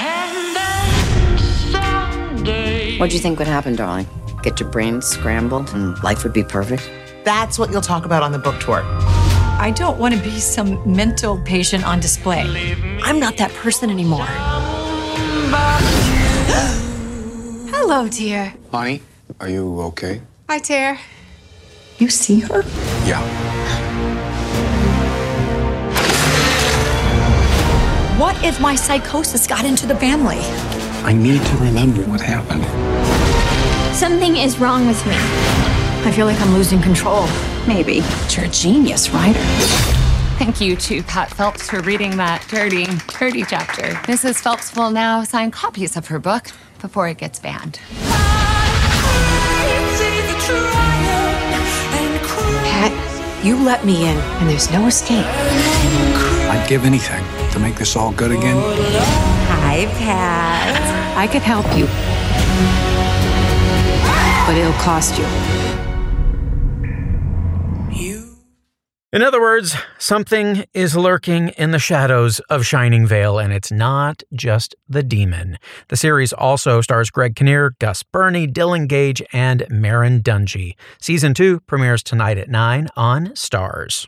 What'd 3.00 3.12
you 3.12 3.20
think 3.20 3.40
would 3.40 3.48
happen, 3.48 3.76
darling? 3.76 4.08
Get 4.44 4.60
your 4.60 4.70
brain 4.70 5.02
scrambled 5.02 5.70
and 5.74 6.02
life 6.04 6.22
would 6.24 6.32
be 6.32 6.44
perfect? 6.44 6.88
That's 7.24 7.58
what 7.58 7.72
you'll 7.72 7.82
talk 7.82 8.06
about 8.06 8.22
on 8.22 8.32
the 8.32 8.38
book 8.38 8.60
tour. 8.60 8.84
I 8.84 9.74
don't 9.76 9.98
want 9.98 10.14
to 10.14 10.22
be 10.22 10.40
some 10.40 10.80
mental 10.90 11.42
patient 11.44 11.88
on 11.88 12.00
display. 12.00 12.44
I'm 13.02 13.20
not 13.20 13.36
that 13.38 13.52
person 13.54 13.90
anymore. 13.90 14.26
Hello, 17.72 18.08
dear. 18.08 18.54
Honey, 18.72 19.02
are 19.40 19.50
you 19.50 19.82
okay? 19.82 20.22
Hi, 20.48 20.60
Ter. 20.60 21.00
You 21.98 22.10
see 22.10 22.42
her? 22.42 22.62
Yeah. 23.06 23.22
What 28.20 28.42
if 28.44 28.62
my 28.62 28.76
psychosis 28.76 29.48
got 29.48 29.66
into 29.66 29.88
the 29.88 29.96
family? 29.96 30.42
I 31.06 31.12
need 31.12 31.46
to 31.46 31.58
remember 31.58 32.02
what 32.04 32.22
happened. 32.22 32.64
Something 33.94 34.38
is 34.38 34.58
wrong 34.58 34.88
with 34.88 35.06
me. 35.06 35.16
I 35.16 36.12
feel 36.16 36.26
like 36.26 36.40
I'm 36.40 36.54
losing 36.54 36.82
control. 36.82 37.28
Maybe. 37.68 38.00
But 38.00 38.38
You're 38.38 38.46
a 38.46 38.50
genius 38.50 39.10
writer. 39.10 39.40
Thank 40.40 40.62
you 40.62 40.78
to 40.78 41.04
Pat 41.04 41.30
Phelps 41.30 41.70
for 41.70 41.82
reading 41.82 42.16
that 42.18 42.46
dirty, 42.48 42.86
dirty 43.20 43.44
chapter. 43.44 43.84
Mrs. 44.12 44.42
Phelps 44.42 44.76
will 44.76 44.92
now 44.92 45.24
sign 45.24 45.52
copies 45.52 45.98
of 45.98 46.08
her 46.08 46.20
book 46.20 46.48
before 46.82 47.10
it 47.10 47.18
gets 47.18 47.38
banned. 47.38 47.80
Pat, 52.66 53.46
you 53.46 53.58
let 53.58 53.86
me 53.86 54.04
in, 54.10 54.18
and 54.18 54.50
there's 54.50 54.72
no 54.72 54.88
escape. 54.88 55.26
I'd 56.50 56.66
give 56.68 56.86
anything 56.86 57.24
to 57.52 57.60
make 57.60 57.76
this 57.76 57.96
all 57.98 58.14
good 58.14 58.32
again. 58.32 59.43
Hi, 59.76 59.86
Pat. 59.86 61.18
I 61.18 61.26
could 61.26 61.42
help 61.42 61.66
you, 61.76 61.88
but 64.46 64.56
it'll 64.56 64.72
cost 64.74 65.18
you. 65.18 65.26
In 69.12 69.24
other 69.24 69.42
words, 69.42 69.76
something 69.98 70.66
is 70.76 70.96
lurking 70.96 71.50
in 71.58 71.72
the 71.72 71.80
shadows 71.80 72.40
of 72.52 72.68
Shining 72.68 73.08
Vale, 73.08 73.40
and 73.40 73.52
it's 73.52 73.72
not 73.72 74.22
just 74.32 74.76
the 74.88 75.02
demon. 75.02 75.58
The 75.88 75.98
series 75.98 76.34
also 76.34 76.80
stars 76.82 77.10
Greg 77.10 77.36
Kinnear, 77.36 77.74
Gus 77.80 78.04
Birney, 78.04 78.46
Dylan 78.46 78.88
Gage, 78.88 79.24
and 79.34 79.62
Merrin 79.72 80.22
Dungey. 80.22 80.76
Season 81.02 81.34
2 81.34 81.62
premieres 81.62 82.04
tonight 82.04 82.38
at 82.38 82.48
9 82.48 82.90
on 82.96 83.30
Starz. 83.30 84.06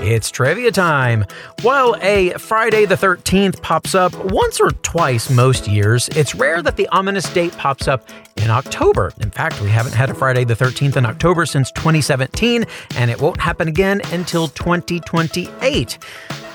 It's 0.00 0.30
trivia 0.30 0.72
time. 0.72 1.26
While 1.62 1.94
a 2.00 2.30
Friday 2.32 2.86
the 2.86 2.94
13th 2.94 3.60
pops 3.60 3.94
up 3.94 4.14
once 4.32 4.58
or 4.58 4.70
twice 4.70 5.28
most 5.28 5.68
years, 5.68 6.08
it's 6.10 6.34
rare 6.34 6.62
that 6.62 6.76
the 6.76 6.88
ominous 6.88 7.30
date 7.32 7.52
pops 7.52 7.86
up 7.86 8.08
in 8.36 8.50
October. 8.50 9.12
In 9.20 9.30
fact, 9.30 9.60
we 9.60 9.68
haven't 9.68 9.94
had 9.94 10.08
a 10.08 10.14
Friday 10.14 10.44
the 10.44 10.54
13th 10.54 10.96
in 10.96 11.04
October 11.04 11.44
since 11.44 11.70
2017, 11.72 12.64
and 12.96 13.10
it 13.10 13.20
won't 13.20 13.40
happen 13.40 13.68
again 13.68 14.00
until 14.12 14.48
2028. 14.48 15.98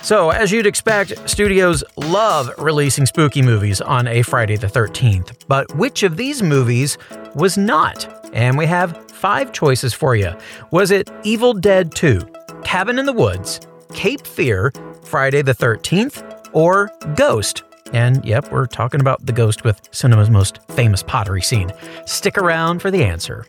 So, 0.01 0.29
as 0.31 0.51
you'd 0.51 0.67
expect, 0.67 1.29
studios 1.29 1.83
love 1.97 2.51
releasing 2.57 3.05
spooky 3.05 3.41
movies 3.41 3.81
on 3.81 4.07
a 4.07 4.21
Friday 4.23 4.55
the 4.55 4.67
13th. 4.67 5.35
But 5.47 5.75
which 5.75 6.03
of 6.03 6.17
these 6.17 6.43
movies 6.43 6.97
was 7.35 7.57
not? 7.57 8.07
And 8.33 8.57
we 8.57 8.65
have 8.65 9.09
five 9.11 9.51
choices 9.51 9.93
for 9.93 10.15
you. 10.15 10.35
Was 10.71 10.91
it 10.91 11.09
Evil 11.23 11.53
Dead 11.53 11.95
2, 11.95 12.21
Cabin 12.65 12.97
in 12.97 13.05
the 13.05 13.13
Woods, 13.13 13.61
Cape 13.93 14.25
Fear, 14.25 14.73
Friday 15.03 15.43
the 15.43 15.53
13th, 15.53 16.49
or 16.51 16.91
Ghost? 17.15 17.63
And 17.93 18.25
yep, 18.25 18.51
we're 18.51 18.65
talking 18.65 18.99
about 18.99 19.23
the 19.23 19.31
ghost 19.31 19.63
with 19.63 19.87
cinema's 19.91 20.31
most 20.31 20.59
famous 20.71 21.03
pottery 21.03 21.43
scene. 21.43 21.71
Stick 22.05 22.37
around 22.39 22.81
for 22.81 22.89
the 22.89 23.03
answer. 23.03 23.45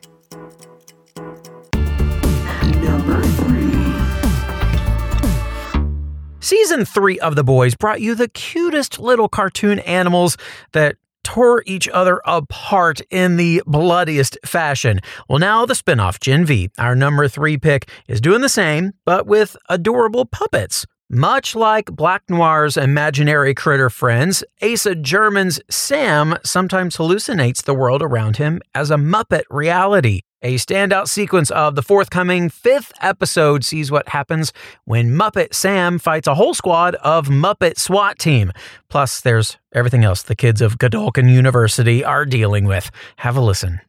Season 6.40 6.84
3 6.84 7.18
of 7.18 7.34
The 7.34 7.42
Boys 7.42 7.74
brought 7.74 8.00
you 8.02 8.14
the 8.14 8.28
cutest 8.28 9.00
little 9.00 9.28
cartoon 9.28 9.80
animals 9.80 10.36
that 10.72 10.96
tore 11.26 11.64
each 11.66 11.88
other 11.88 12.22
apart 12.24 13.00
in 13.10 13.36
the 13.36 13.60
bloodiest 13.66 14.38
fashion. 14.44 15.00
Well, 15.28 15.40
now 15.40 15.66
the 15.66 15.74
spinoff, 15.74 16.20
Gen 16.20 16.44
V, 16.44 16.70
our 16.78 16.94
number 16.94 17.26
3 17.26 17.58
pick, 17.58 17.90
is 18.06 18.20
doing 18.20 18.42
the 18.42 18.48
same, 18.48 18.92
but 19.04 19.26
with 19.26 19.56
adorable 19.68 20.24
puppets. 20.24 20.86
Much 21.10 21.56
like 21.56 21.86
Black 21.86 22.22
Noir's 22.28 22.76
imaginary 22.76 23.54
critter 23.54 23.90
friends, 23.90 24.44
Asa 24.62 24.94
Germann's 24.94 25.60
Sam 25.68 26.36
sometimes 26.44 26.96
hallucinates 26.96 27.64
the 27.64 27.74
world 27.74 28.02
around 28.02 28.36
him 28.36 28.60
as 28.72 28.92
a 28.92 28.96
Muppet 28.96 29.42
reality. 29.50 30.22
A 30.42 30.56
standout 30.56 31.08
sequence 31.08 31.50
of 31.50 31.76
the 31.76 31.82
forthcoming 31.82 32.50
fifth 32.50 32.92
episode 33.00 33.64
sees 33.64 33.90
what 33.90 34.10
happens 34.10 34.52
when 34.84 35.12
Muppet 35.12 35.54
Sam 35.54 35.98
fights 35.98 36.28
a 36.28 36.34
whole 36.34 36.52
squad 36.52 36.94
of 36.96 37.28
Muppet 37.28 37.78
SWAT 37.78 38.18
team. 38.18 38.52
Plus, 38.90 39.22
there's 39.22 39.56
everything 39.74 40.04
else 40.04 40.22
the 40.22 40.36
kids 40.36 40.60
of 40.60 40.76
Godolphin 40.76 41.30
University 41.30 42.04
are 42.04 42.26
dealing 42.26 42.66
with. 42.66 42.90
Have 43.16 43.38
a 43.38 43.40
listen. 43.40 43.80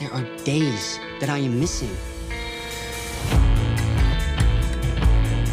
There 0.00 0.12
are 0.12 0.24
days 0.38 0.98
that 1.20 1.30
I 1.30 1.38
am 1.38 1.60
missing. 1.60 1.96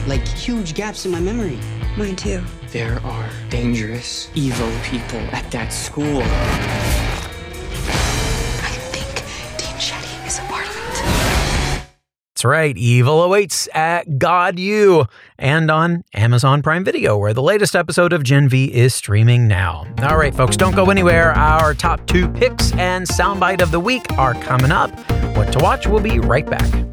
Like 0.07 0.27
huge 0.27 0.73
gaps 0.73 1.05
in 1.05 1.11
my 1.11 1.19
memory. 1.19 1.59
Mine 1.95 2.15
too. 2.15 2.41
There 2.71 2.99
are 3.05 3.29
dangerous, 3.51 4.31
evil 4.33 4.71
people 4.83 5.19
at 5.31 5.51
that 5.51 5.71
school. 5.71 6.23
That's 12.43 12.49
right, 12.51 12.77
Evil 12.77 13.23
awaits 13.23 13.69
at 13.73 14.19
God 14.19 14.59
U 14.59 15.05
and 15.39 15.71
on 15.71 16.03
Amazon 16.13 16.61
Prime 16.61 16.83
Video, 16.83 17.17
where 17.17 17.33
the 17.33 17.41
latest 17.41 17.73
episode 17.73 18.11
of 18.11 18.21
Gen 18.21 18.49
V 18.49 18.65
is 18.65 18.93
streaming 18.93 19.47
now. 19.47 19.87
All 20.01 20.17
right, 20.17 20.35
folks, 20.35 20.57
don't 20.57 20.75
go 20.75 20.91
anywhere. 20.91 21.31
Our 21.31 21.73
top 21.73 22.05
two 22.05 22.27
picks 22.27 22.73
and 22.73 23.07
soundbite 23.07 23.61
of 23.61 23.71
the 23.71 23.79
week 23.79 24.11
are 24.17 24.33
coming 24.33 24.71
up. 24.71 24.91
What 25.37 25.53
to 25.53 25.59
watch, 25.59 25.87
we'll 25.87 26.01
be 26.01 26.19
right 26.19 26.45
back. 26.45 26.92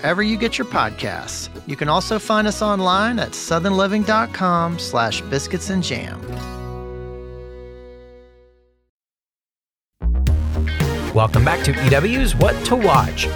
wherever 0.01 0.23
you 0.23 0.35
get 0.35 0.57
your 0.57 0.65
podcasts. 0.65 1.49
You 1.67 1.75
can 1.75 1.87
also 1.87 2.17
find 2.17 2.47
us 2.47 2.61
online 2.61 3.19
at 3.19 3.31
southernliving.com 3.31 4.79
slash 4.79 5.21
biscuits 5.21 5.69
and 5.69 5.83
jam. 5.83 6.19
Welcome 11.13 11.45
back 11.45 11.63
to 11.65 11.71
EW's 11.85 12.35
What 12.35 12.53
to 12.65 12.75
Watch. 12.75 13.27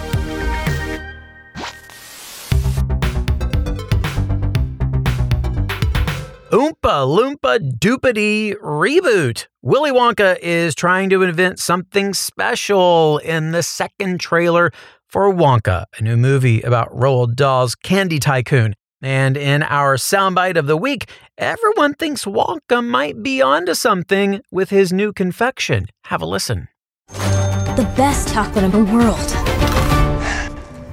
Oompa 6.50 7.04
Loompa 7.04 7.58
Doopity 7.78 8.54
reboot. 8.54 9.46
Willy 9.62 9.90
Wonka 9.90 10.38
is 10.40 10.74
trying 10.74 11.10
to 11.10 11.22
invent 11.22 11.58
something 11.58 12.14
special 12.14 13.18
in 13.18 13.50
the 13.50 13.62
second 13.62 14.20
trailer 14.20 14.70
for 15.08 15.32
Wonka, 15.32 15.84
a 15.98 16.02
new 16.02 16.16
movie 16.16 16.62
about 16.62 16.90
Roald 16.90 17.34
Dahl's 17.34 17.74
Candy 17.74 18.18
Tycoon. 18.18 18.74
And 19.02 19.36
in 19.36 19.62
our 19.62 19.96
soundbite 19.96 20.56
of 20.56 20.66
the 20.66 20.76
week, 20.76 21.10
everyone 21.38 21.94
thinks 21.94 22.24
Wonka 22.24 22.84
might 22.84 23.22
be 23.22 23.42
onto 23.42 23.74
something 23.74 24.40
with 24.50 24.70
his 24.70 24.92
new 24.92 25.12
confection. 25.12 25.86
Have 26.04 26.22
a 26.22 26.26
listen. 26.26 26.68
The 27.08 27.92
best 27.96 28.32
chocolate 28.32 28.64
in 28.64 28.70
the 28.70 28.84
world. 28.84 29.32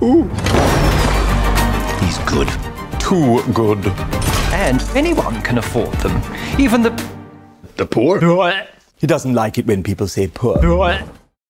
Ooh. 0.03 0.27
He's 2.03 2.17
good. 2.29 2.49
Too 2.99 3.41
good. 3.53 3.85
And 4.53 4.81
anyone 4.95 5.41
can 5.41 5.57
afford 5.57 5.93
them. 5.99 6.21
Even 6.59 6.81
the. 6.81 6.91
The 7.77 7.85
poor? 7.85 8.19
He 8.97 9.07
doesn't 9.07 9.33
like 9.33 9.57
it 9.57 9.65
when 9.65 9.81
people 9.81 10.07
say 10.07 10.27
poor. 10.27 10.59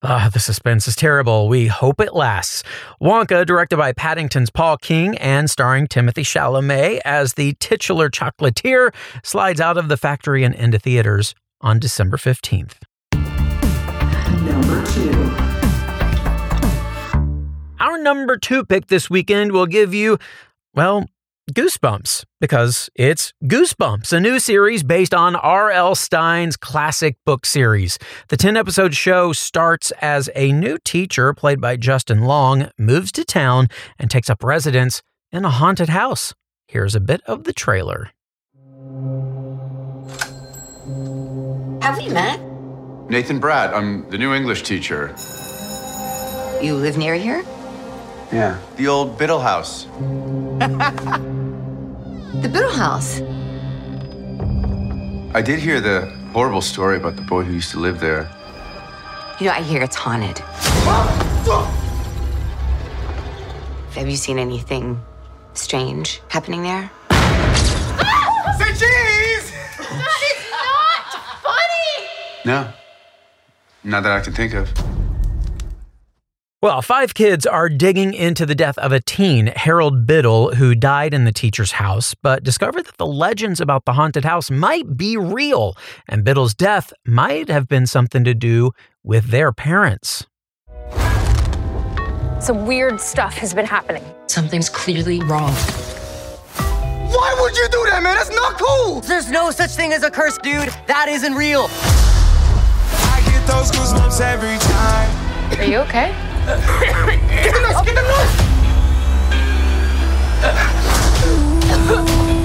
Ah, 0.05 0.29
the 0.33 0.39
suspense 0.39 0.86
is 0.86 0.98
terrible. 0.98 1.48
We 1.48 1.67
hope 1.67 2.01
it 2.01 2.13
lasts. 2.13 2.62
Wonka, 3.01 3.45
directed 3.45 3.77
by 3.77 3.93
Paddington's 3.93 4.50
Paul 4.50 4.75
King 4.75 5.17
and 5.17 5.50
starring 5.50 5.88
Timothée 5.88 6.25
Chalamet 6.25 7.00
as 7.05 7.36
the 7.36 7.53
titular 7.62 8.10
chocolatier, 8.10 8.93
slides 9.24 9.62
out 9.62 9.77
of 9.77 9.88
the 9.88 9.95
factory 9.95 10.43
and 10.43 10.53
into 10.55 10.77
theaters 10.77 11.33
on 11.62 11.79
December 11.79 12.17
15th. 12.17 12.79
Number 14.43 14.86
two. 14.88 15.31
Our 17.79 17.98
number 17.98 18.36
two 18.36 18.65
pick 18.65 18.88
this 18.88 19.10
weekend 19.10 19.53
will 19.53 19.67
give 19.67 19.93
you, 19.93 20.17
well, 20.74 21.05
Goosebumps, 21.51 22.23
because 22.39 22.89
it's 22.95 23.33
Goosebumps, 23.43 24.13
a 24.13 24.19
new 24.21 24.39
series 24.39 24.81
based 24.81 25.13
on 25.13 25.35
R.L. 25.35 25.93
Stine's 25.93 26.55
classic 26.55 27.17
book 27.25 27.45
series. 27.45 28.00
The 28.29 28.38
10 28.38 28.55
episode 28.55 28.95
show 28.95 29.33
starts 29.33 29.91
as 30.01 30.29
a 30.35 30.53
new 30.53 30.77
teacher, 30.85 31.33
played 31.33 31.59
by 31.59 31.75
Justin 31.75 32.21
Long, 32.21 32.69
moves 32.77 33.12
to 33.13 33.25
town 33.25 33.67
and 34.00 34.09
takes 34.09 34.29
up 34.29 34.41
residence 34.41 35.01
in 35.33 35.43
a 35.43 35.50
haunted 35.50 35.89
house. 35.89 36.33
Here's 36.65 36.95
a 36.95 37.01
bit 37.01 37.19
of 37.25 37.43
the 37.43 37.51
trailer. 37.51 38.12
Have 41.81 41.97
we 41.97 42.07
met? 42.07 42.39
Nathan 43.09 43.41
Bratt, 43.41 43.73
I'm 43.73 44.09
the 44.09 44.17
new 44.17 44.33
English 44.33 44.63
teacher. 44.63 45.13
You 46.62 46.75
live 46.75 46.97
near 46.97 47.15
here? 47.15 47.43
Yeah. 48.33 48.57
The 48.77 48.87
old 48.87 49.17
Biddle 49.17 49.39
House. 49.39 49.85
The 52.41 52.49
Biddle 52.49 52.73
House. 52.73 53.21
I 55.35 55.41
did 55.41 55.59
hear 55.59 55.79
the 55.79 56.07
horrible 56.33 56.61
story 56.61 56.97
about 56.97 57.15
the 57.15 57.21
boy 57.21 57.43
who 57.43 57.53
used 57.53 57.69
to 57.71 57.79
live 57.79 57.99
there. 57.99 58.27
You 59.39 59.45
know, 59.45 59.53
I 59.53 59.61
hear 59.61 59.83
it's 59.83 59.95
haunted. 59.95 60.39
Have 63.93 64.09
you 64.09 64.15
seen 64.15 64.39
anything 64.39 64.99
strange 65.53 66.21
happening 66.27 66.63
there? 66.63 66.89
Say 68.57 68.73
cheese! 68.81 69.53
That 69.77 70.21
is 70.31 70.41
not 70.51 71.05
funny! 71.43 72.07
No. 72.45 72.73
Not 73.83 74.03
that 74.03 74.11
I 74.11 74.21
can 74.21 74.33
think 74.33 74.55
of. 74.55 74.92
Well, 76.63 76.82
five 76.82 77.13
kids 77.13 77.46
are 77.46 77.67
digging 77.67 78.13
into 78.13 78.46
the 78.46 78.55
death 78.55 78.77
of 78.77 78.93
a 78.93 79.01
teen, 79.01 79.48
Harold 79.48 80.08
Biddle, 80.08 80.55
who 80.55 80.75
died 80.75 81.13
in 81.13 81.25
the 81.25 81.34
teacher's 81.34 81.74
house, 81.74 82.13
but 82.13 82.41
discovered 82.41 82.86
that 82.86 82.96
the 82.96 83.05
legends 83.05 83.60
about 83.60 83.84
the 83.84 83.91
haunted 83.91 84.24
house 84.24 84.50
might 84.50 84.96
be 84.96 85.17
real, 85.17 85.75
and 86.08 86.24
Biddle's 86.24 86.53
death 86.53 86.93
might 87.05 87.50
have 87.50 87.67
been 87.67 87.86
something 87.86 88.24
to 88.24 88.34
do 88.34 88.72
with 89.03 89.25
their 89.25 89.51
parents. 89.51 90.25
Some 92.39 92.65
weird 92.65 93.01
stuff 93.01 93.34
has 93.39 93.53
been 93.53 93.65
happening. 93.65 94.05
Something's 94.27 94.70
clearly 94.70 95.20
wrong. 95.20 95.51
Why 97.12 97.36
would 97.41 97.58
you 97.58 97.67
do 97.74 97.86
that, 97.89 98.01
man? 98.01 98.15
That's 98.15 98.34
not 98.34 98.58
cool. 98.58 99.01
There's 99.01 99.29
no 99.29 99.51
such 99.51 99.72
thing 99.72 99.91
as 99.91 100.03
a 100.03 100.10
curse, 100.10 100.38
dude. 100.38 100.70
That 100.88 101.10
isn't 101.10 101.34
real. 101.34 101.67
I 101.70 103.22
get 103.25 103.46
those 103.48 103.70
goosebumps 103.70 104.22
every 104.22 104.58
time. 104.60 105.60
Are 105.60 105.65
you 105.65 105.79
okay? 105.79 106.32
Get 106.45 107.53
the 107.53 107.62
nurse! 107.62 107.81
Get 107.85 107.95
the 107.95 108.01
nurse! 108.01 108.33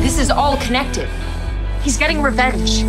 this 0.00 0.18
is 0.18 0.30
all 0.30 0.56
connected. 0.58 1.08
He's 1.82 1.96
getting 1.96 2.22
revenge 2.22 2.82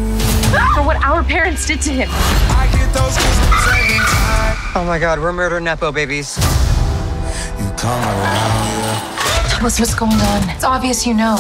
for 0.75 0.84
what 0.84 0.98
our 1.04 1.24
parents 1.24 1.66
did 1.66 1.82
to 1.82 1.92
him. 1.92 2.10
I 2.12 2.70
get 2.72 2.94
those 2.94 3.18
goosebumps 3.18 3.80
every 3.80 3.98
time. 3.98 4.58
Oh 4.75 4.84
my 4.86 5.00
god, 5.00 5.20
we're 5.20 5.34
murder 5.34 5.60
nepo 5.60 5.92
babies. 5.92 6.38
You 6.38 7.70
come 7.78 8.04
around, 8.04 9.50
Tell 9.50 9.66
us 9.66 9.80
what's 9.80 9.96
going 9.96 10.13
on. 10.13 10.50
It's 10.50 10.63
obvious 10.63 11.06
you 11.08 11.13
know. 11.13 11.38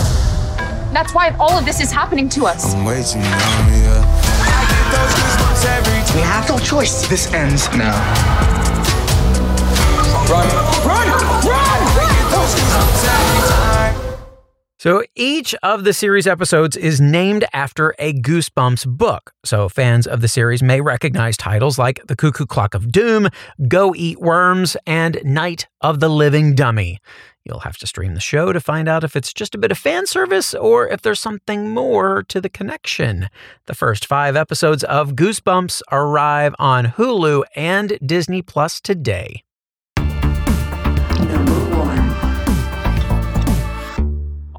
That's 0.93 1.13
why 1.13 1.35
all 1.39 1.57
of 1.57 1.65
this 1.65 1.79
is 1.79 1.91
happening 1.91 2.27
to 2.29 2.45
us. 2.45 2.73
I'm 2.73 2.83
way 2.83 3.03
too 3.03 3.19
numb, 3.19 3.29
yeah. 3.29 4.03
I 4.45 4.65
get 4.67 5.37
those 5.37 5.65
every 5.65 6.03
time. 6.05 6.15
We 6.15 6.21
have 6.21 6.49
no 6.49 6.57
choice. 6.57 7.07
This 7.07 7.31
ends 7.33 7.69
now. 7.75 8.58
Run! 10.29 10.47
Run! 10.85 11.07
Run! 11.07 11.79
I 11.91 12.05
get 12.11 12.29
those 12.29 12.53
goosebumps 12.53 13.03
every 13.09 13.49
time. 13.49 14.19
So 14.77 15.03
each 15.15 15.55
of 15.63 15.85
the 15.85 15.91
series 15.91 16.27
episodes 16.27 16.77
is 16.77 17.01
named 17.01 17.45
after 17.51 17.95
a 17.97 18.13
Goosebumps 18.13 18.85
book. 18.87 19.33
So 19.43 19.69
fans 19.69 20.05
of 20.05 20.21
the 20.21 20.27
series 20.27 20.61
may 20.61 20.81
recognize 20.81 21.35
titles 21.35 21.79
like 21.79 22.05
The 22.05 22.15
Cuckoo 22.15 22.45
Clock 22.45 22.75
of 22.75 22.91
Doom, 22.91 23.29
Go 23.67 23.95
Eat 23.95 24.19
Worms, 24.19 24.77
and 24.85 25.19
Night 25.25 25.67
of 25.81 25.99
the 25.99 26.09
Living 26.09 26.53
Dummy. 26.53 26.99
You'll 27.43 27.61
have 27.61 27.79
to 27.79 27.87
stream 27.87 28.13
the 28.13 28.19
show 28.19 28.53
to 28.53 28.61
find 28.61 28.87
out 28.87 29.03
if 29.03 29.15
it's 29.15 29.33
just 29.33 29.55
a 29.55 29.57
bit 29.57 29.71
of 29.71 29.79
fan 29.79 30.05
service 30.05 30.53
or 30.53 30.87
if 30.87 31.01
there's 31.01 31.19
something 31.19 31.71
more 31.71 32.21
to 32.27 32.39
the 32.39 32.49
connection. 32.49 33.29
The 33.65 33.73
first 33.73 34.05
five 34.05 34.35
episodes 34.35 34.83
of 34.83 35.13
Goosebumps 35.13 35.81
arrive 35.91 36.53
on 36.59 36.85
Hulu 36.85 37.45
and 37.55 37.97
Disney 38.05 38.43
Plus 38.43 38.79
today. 38.79 39.43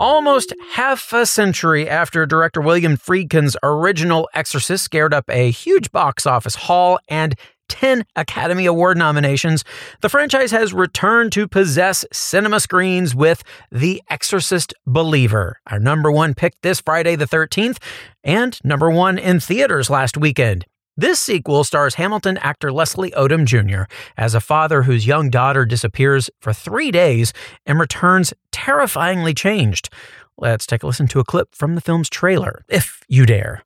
Almost 0.00 0.54
half 0.71 1.12
a 1.12 1.26
century 1.26 1.87
after 1.87 2.25
director 2.25 2.62
William 2.62 2.97
Friedkin's 2.97 3.54
original 3.62 4.30
Exorcist 4.33 4.83
scared 4.83 5.12
up 5.12 5.28
a 5.28 5.50
huge 5.50 5.92
box 5.92 6.25
office 6.25 6.54
haul 6.54 6.99
and 7.07 7.35
10 7.69 8.07
Academy 8.16 8.64
Award 8.64 8.97
nominations, 8.97 9.62
the 10.00 10.09
franchise 10.09 10.52
has 10.52 10.73
returned 10.73 11.33
to 11.33 11.47
possess 11.47 12.07
cinema 12.14 12.61
screens 12.61 13.14
with 13.14 13.42
The 13.71 14.02
Exorcist 14.09 14.73
Believer, 14.87 15.61
our 15.66 15.78
number 15.78 16.11
one 16.11 16.33
pick 16.33 16.54
this 16.62 16.80
Friday 16.80 17.14
the 17.14 17.26
13th, 17.26 17.76
and 18.25 18.59
number 18.64 18.88
one 18.90 19.19
in 19.19 19.38
theaters 19.38 19.90
last 19.90 20.16
weekend. 20.16 20.64
This 21.00 21.19
sequel 21.19 21.64
stars 21.64 21.95
Hamilton 21.95 22.37
actor 22.42 22.71
Leslie 22.71 23.11
Odom 23.12 23.47
Jr. 23.47 23.90
as 24.19 24.35
a 24.35 24.38
father 24.38 24.83
whose 24.83 25.07
young 25.07 25.30
daughter 25.30 25.64
disappears 25.64 26.28
for 26.42 26.52
three 26.52 26.90
days 26.90 27.33
and 27.64 27.80
returns 27.80 28.35
terrifyingly 28.52 29.33
changed. 29.33 29.88
Let's 30.37 30.66
take 30.66 30.83
a 30.83 30.87
listen 30.87 31.09
to 31.09 31.19
a 31.19 31.25
clip 31.25 31.54
from 31.54 31.75
the 31.75 31.80
film's 31.80 32.11
trailer, 32.11 32.66
if 32.69 33.00
you 33.09 33.25
dare. 33.25 33.64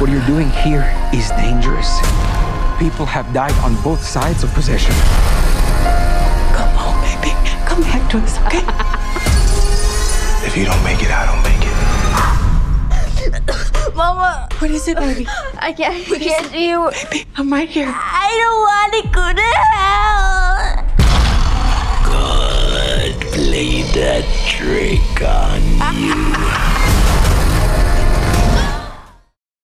What 0.00 0.08
you're 0.08 0.24
doing 0.24 0.48
here 0.48 0.90
is 1.12 1.28
dangerous. 1.32 1.98
People 2.78 3.04
have 3.04 3.30
died 3.34 3.52
on 3.62 3.76
both 3.82 4.02
sides 4.02 4.42
of 4.44 4.54
possession. 4.54 4.94
Come 6.56 6.72
home, 6.72 7.02
baby. 7.02 7.36
Come 7.66 7.82
back 7.82 8.10
to 8.12 8.16
us, 8.16 8.38
okay? 8.46 8.64
if 10.46 10.56
you 10.56 10.64
don't 10.64 10.82
make 10.82 11.02
it, 11.02 11.10
I 11.10 11.26
don't 11.26 11.42
make 11.42 11.52
it. 11.52 11.57
Mama. 14.08 14.48
What 14.58 14.70
is 14.70 14.88
it, 14.88 14.96
baby? 14.96 15.26
I 15.58 15.70
can't 15.74 16.06
get 16.06 16.54
you. 16.54 16.90
Baby, 17.10 17.26
I'm 17.36 17.52
right 17.52 17.68
here. 17.68 17.92
I 17.94 18.28
don't 18.40 18.60
want 18.70 18.92
to 18.96 19.02
go 19.12 19.32
to 19.36 19.50
hell. 19.76 20.48
Good. 22.08 23.12
Play 23.34 23.82
that 23.92 24.24
trick 24.48 25.20
on 25.20 25.60
you. 26.00 26.87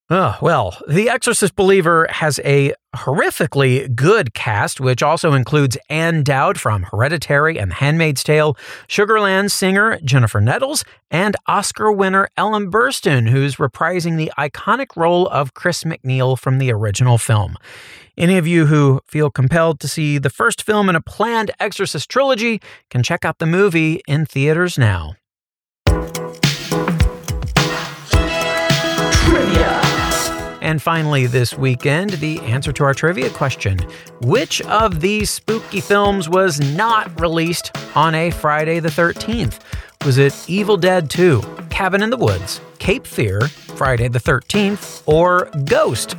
Oh, 0.07 0.37
well, 0.39 0.77
The 0.87 1.09
Exorcist 1.09 1.55
Believer 1.55 2.05
has 2.11 2.39
a 2.45 2.75
horrifically 2.95 3.93
good 3.95 4.35
cast, 4.35 4.79
which 4.79 5.01
also 5.01 5.33
includes 5.33 5.79
Ann 5.89 6.21
Dowd 6.21 6.59
from 6.59 6.83
Hereditary 6.83 7.57
and 7.57 7.73
Handmaid's 7.73 8.23
Tale, 8.23 8.55
Sugarland 8.87 9.49
singer 9.49 9.97
Jennifer 10.03 10.39
Nettles, 10.39 10.85
and 11.09 11.35
Oscar 11.47 11.91
winner 11.91 12.27
Ellen 12.37 12.69
Burstyn, 12.69 13.29
who's 13.29 13.55
reprising 13.55 14.15
the 14.15 14.31
iconic 14.37 14.95
role 14.95 15.27
of 15.29 15.55
Chris 15.55 15.83
MacNeil 15.83 16.37
from 16.37 16.59
the 16.59 16.71
original 16.71 17.17
film. 17.17 17.57
Any 18.15 18.37
of 18.37 18.45
you 18.45 18.67
who 18.67 19.01
feel 19.07 19.31
compelled 19.31 19.79
to 19.79 19.87
see 19.87 20.19
the 20.19 20.29
first 20.29 20.61
film 20.61 20.87
in 20.87 20.95
a 20.95 21.01
planned 21.01 21.49
Exorcist 21.59 22.11
trilogy 22.11 22.61
can 22.91 23.01
check 23.01 23.25
out 23.25 23.39
the 23.39 23.47
movie 23.47 24.03
in 24.07 24.27
theaters 24.27 24.77
now. 24.77 25.15
And 30.65 30.81
finally, 30.81 31.27
this 31.27 31.53
weekend, 31.53 32.09
the 32.13 32.39
answer 32.39 32.71
to 32.71 32.83
our 32.85 32.95
trivia 32.95 33.29
question 33.29 33.77
Which 34.21 34.63
of 34.63 34.99
these 34.99 35.29
spooky 35.29 35.79
films 35.79 36.27
was 36.27 36.59
not 36.59 37.21
released 37.21 37.71
on 37.95 38.15
a 38.15 38.31
Friday 38.31 38.79
the 38.79 38.89
13th? 38.89 39.59
Was 40.03 40.17
it 40.17 40.33
Evil 40.49 40.75
Dead 40.75 41.07
2, 41.07 41.43
Cabin 41.69 42.01
in 42.01 42.09
the 42.09 42.17
Woods, 42.17 42.61
Cape 42.79 43.05
Fear, 43.05 43.41
Friday 43.41 44.07
the 44.07 44.17
13th, 44.17 45.03
or 45.05 45.51
Ghost? 45.65 46.15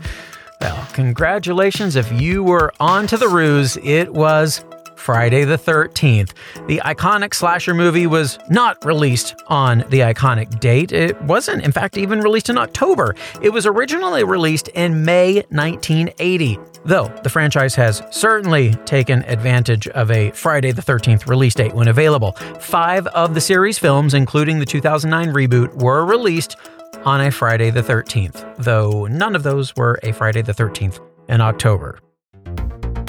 Well, 0.61 0.87
congratulations 0.93 1.97
if 1.97 2.13
you 2.13 2.45
were 2.45 2.73
on 2.79 3.09
to 3.09 3.17
the 3.17 3.29
ruse. 3.29 3.77
It 3.79 4.15
was 4.15 4.65
Friday 5.07 5.45
the 5.45 5.57
13th. 5.57 6.33
The 6.67 6.83
iconic 6.85 7.33
slasher 7.33 7.75
movie 7.75 8.09
was 8.09 8.41
not 8.51 8.85
released 8.85 9.37
on 9.47 9.85
the 9.89 10.01
iconic 10.01 10.59
date. 10.59 10.91
It 10.91 11.23
wasn't, 11.23 11.63
in 11.63 11.71
fact, 11.71 11.97
even 11.97 12.19
released 12.19 12.51
in 12.51 12.59
October. 12.59 13.15
It 13.41 13.51
was 13.51 13.67
originally 13.67 14.25
released 14.25 14.67
in 14.71 15.05
May 15.05 15.45
1980. 15.51 16.59
Though 16.85 17.07
the 17.23 17.31
franchise 17.31 17.77
has 17.77 18.03
certainly 18.11 18.75
taken 18.85 19.23
advantage 19.29 19.87
of 19.87 20.11
a 20.11 20.33
Friday 20.33 20.73
the 20.73 20.83
13th 20.83 21.29
release 21.29 21.55
date 21.55 21.73
when 21.73 21.87
available. 21.87 22.33
Five 22.59 23.07
of 23.07 23.35
the 23.35 23.41
series 23.41 23.79
films, 23.79 24.13
including 24.13 24.59
the 24.59 24.67
2009 24.67 25.33
reboot, 25.33 25.73
were 25.81 26.05
released 26.05 26.57
on 27.05 27.21
a 27.21 27.31
Friday 27.31 27.71
the 27.71 27.81
13th, 27.81 28.57
though 28.57 29.07
none 29.07 29.37
of 29.37 29.45
those 29.45 29.77
were 29.77 30.01
a 30.03 30.11
Friday 30.11 30.43
the 30.43 30.53
13th 30.53 30.99
in 31.29 31.41
October. 31.41 32.01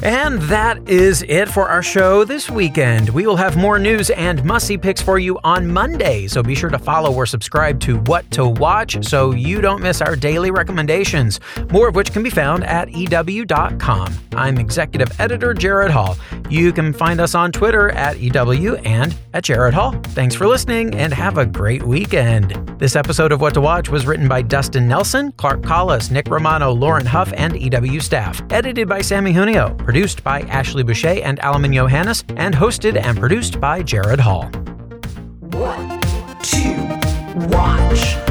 And 0.04 0.40
that 0.44 0.88
is 0.88 1.24
it 1.28 1.50
for 1.50 1.68
our 1.68 1.82
show 1.82 2.24
this 2.24 2.50
weekend. 2.50 3.10
We 3.10 3.26
will 3.26 3.36
have 3.36 3.58
more 3.58 3.80
news 3.80 4.10
and 4.12 4.44
must 4.44 4.68
see 4.68 4.78
picks 4.78 5.02
for 5.02 5.18
you 5.18 5.40
on 5.44 5.68
Monday, 5.68 6.28
so 6.28 6.44
be 6.44 6.56
sure 6.56 6.70
to 6.70 6.78
follow 6.78 7.14
or 7.14 7.26
subscribe 7.26 7.80
to 7.82 7.98
What 8.02 8.30
to 8.32 8.48
Watch 8.48 9.04
so 9.04 9.32
you 9.32 9.60
don't 9.60 9.82
miss 9.82 10.02
our 10.02 10.16
daily 10.16 10.52
recommendations, 10.52 11.40
more 11.72 11.88
of 11.88 11.96
which 11.96 12.14
can 12.14 12.24
be 12.24 12.30
found 12.30 12.64
at 12.64 12.90
EW.com. 12.92 14.14
I'm 14.34 14.58
executive 14.60 15.20
editor 15.20 15.54
Gerrad 15.54 15.90
Hall. 15.90 16.16
You 16.50 16.72
can 16.72 16.94
find 16.94 17.20
us 17.20 17.34
on 17.34 17.52
Twitter 17.52 17.90
at 17.90 18.20
EW 18.20 18.76
and 18.78 19.16
at 19.34 19.44
Gerrad 19.44 19.74
Hall. 19.74 19.94
Thanks 20.10 20.36
for 20.36 20.48
listening 20.48 20.94
and 20.96 21.14
have 21.14 21.38
a 21.38 21.46
great 21.46 21.84
weekend. 21.84 22.52
This 22.78 22.96
episode 22.96 23.32
of 23.32 23.42
What 23.42 23.56
to 23.56 23.62
Watch 23.62 23.90
was 23.90 24.06
written 24.06 24.28
by 24.28 24.44
Dustin 24.44 24.88
Nelson, 24.88 25.32
Clark 25.34 25.64
Collis, 25.64 26.12
Nick 26.12 26.28
Romano, 26.28 26.72
Lauren 26.72 27.06
Huff, 27.06 27.34
and 27.36 27.60
EW 27.60 28.00
staff. 28.00 28.42
Edited 28.52 28.88
by 28.88 29.00
Samee 29.00 29.34
Junio 29.34 29.76
produced 29.88 30.22
by 30.22 30.42
Ashley 30.42 30.84
Boucher 30.84 31.22
and 31.24 31.40
Alamin 31.40 31.74
Yohannes, 31.74 32.22
and 32.36 32.54
hosted 32.54 33.02
and 33.02 33.18
produced 33.18 33.62
by 33.62 33.82
Gerrad 33.82 34.20
Hall. 34.20 34.50
What 35.40 36.02
to 36.44 37.48
watch? 37.56 38.27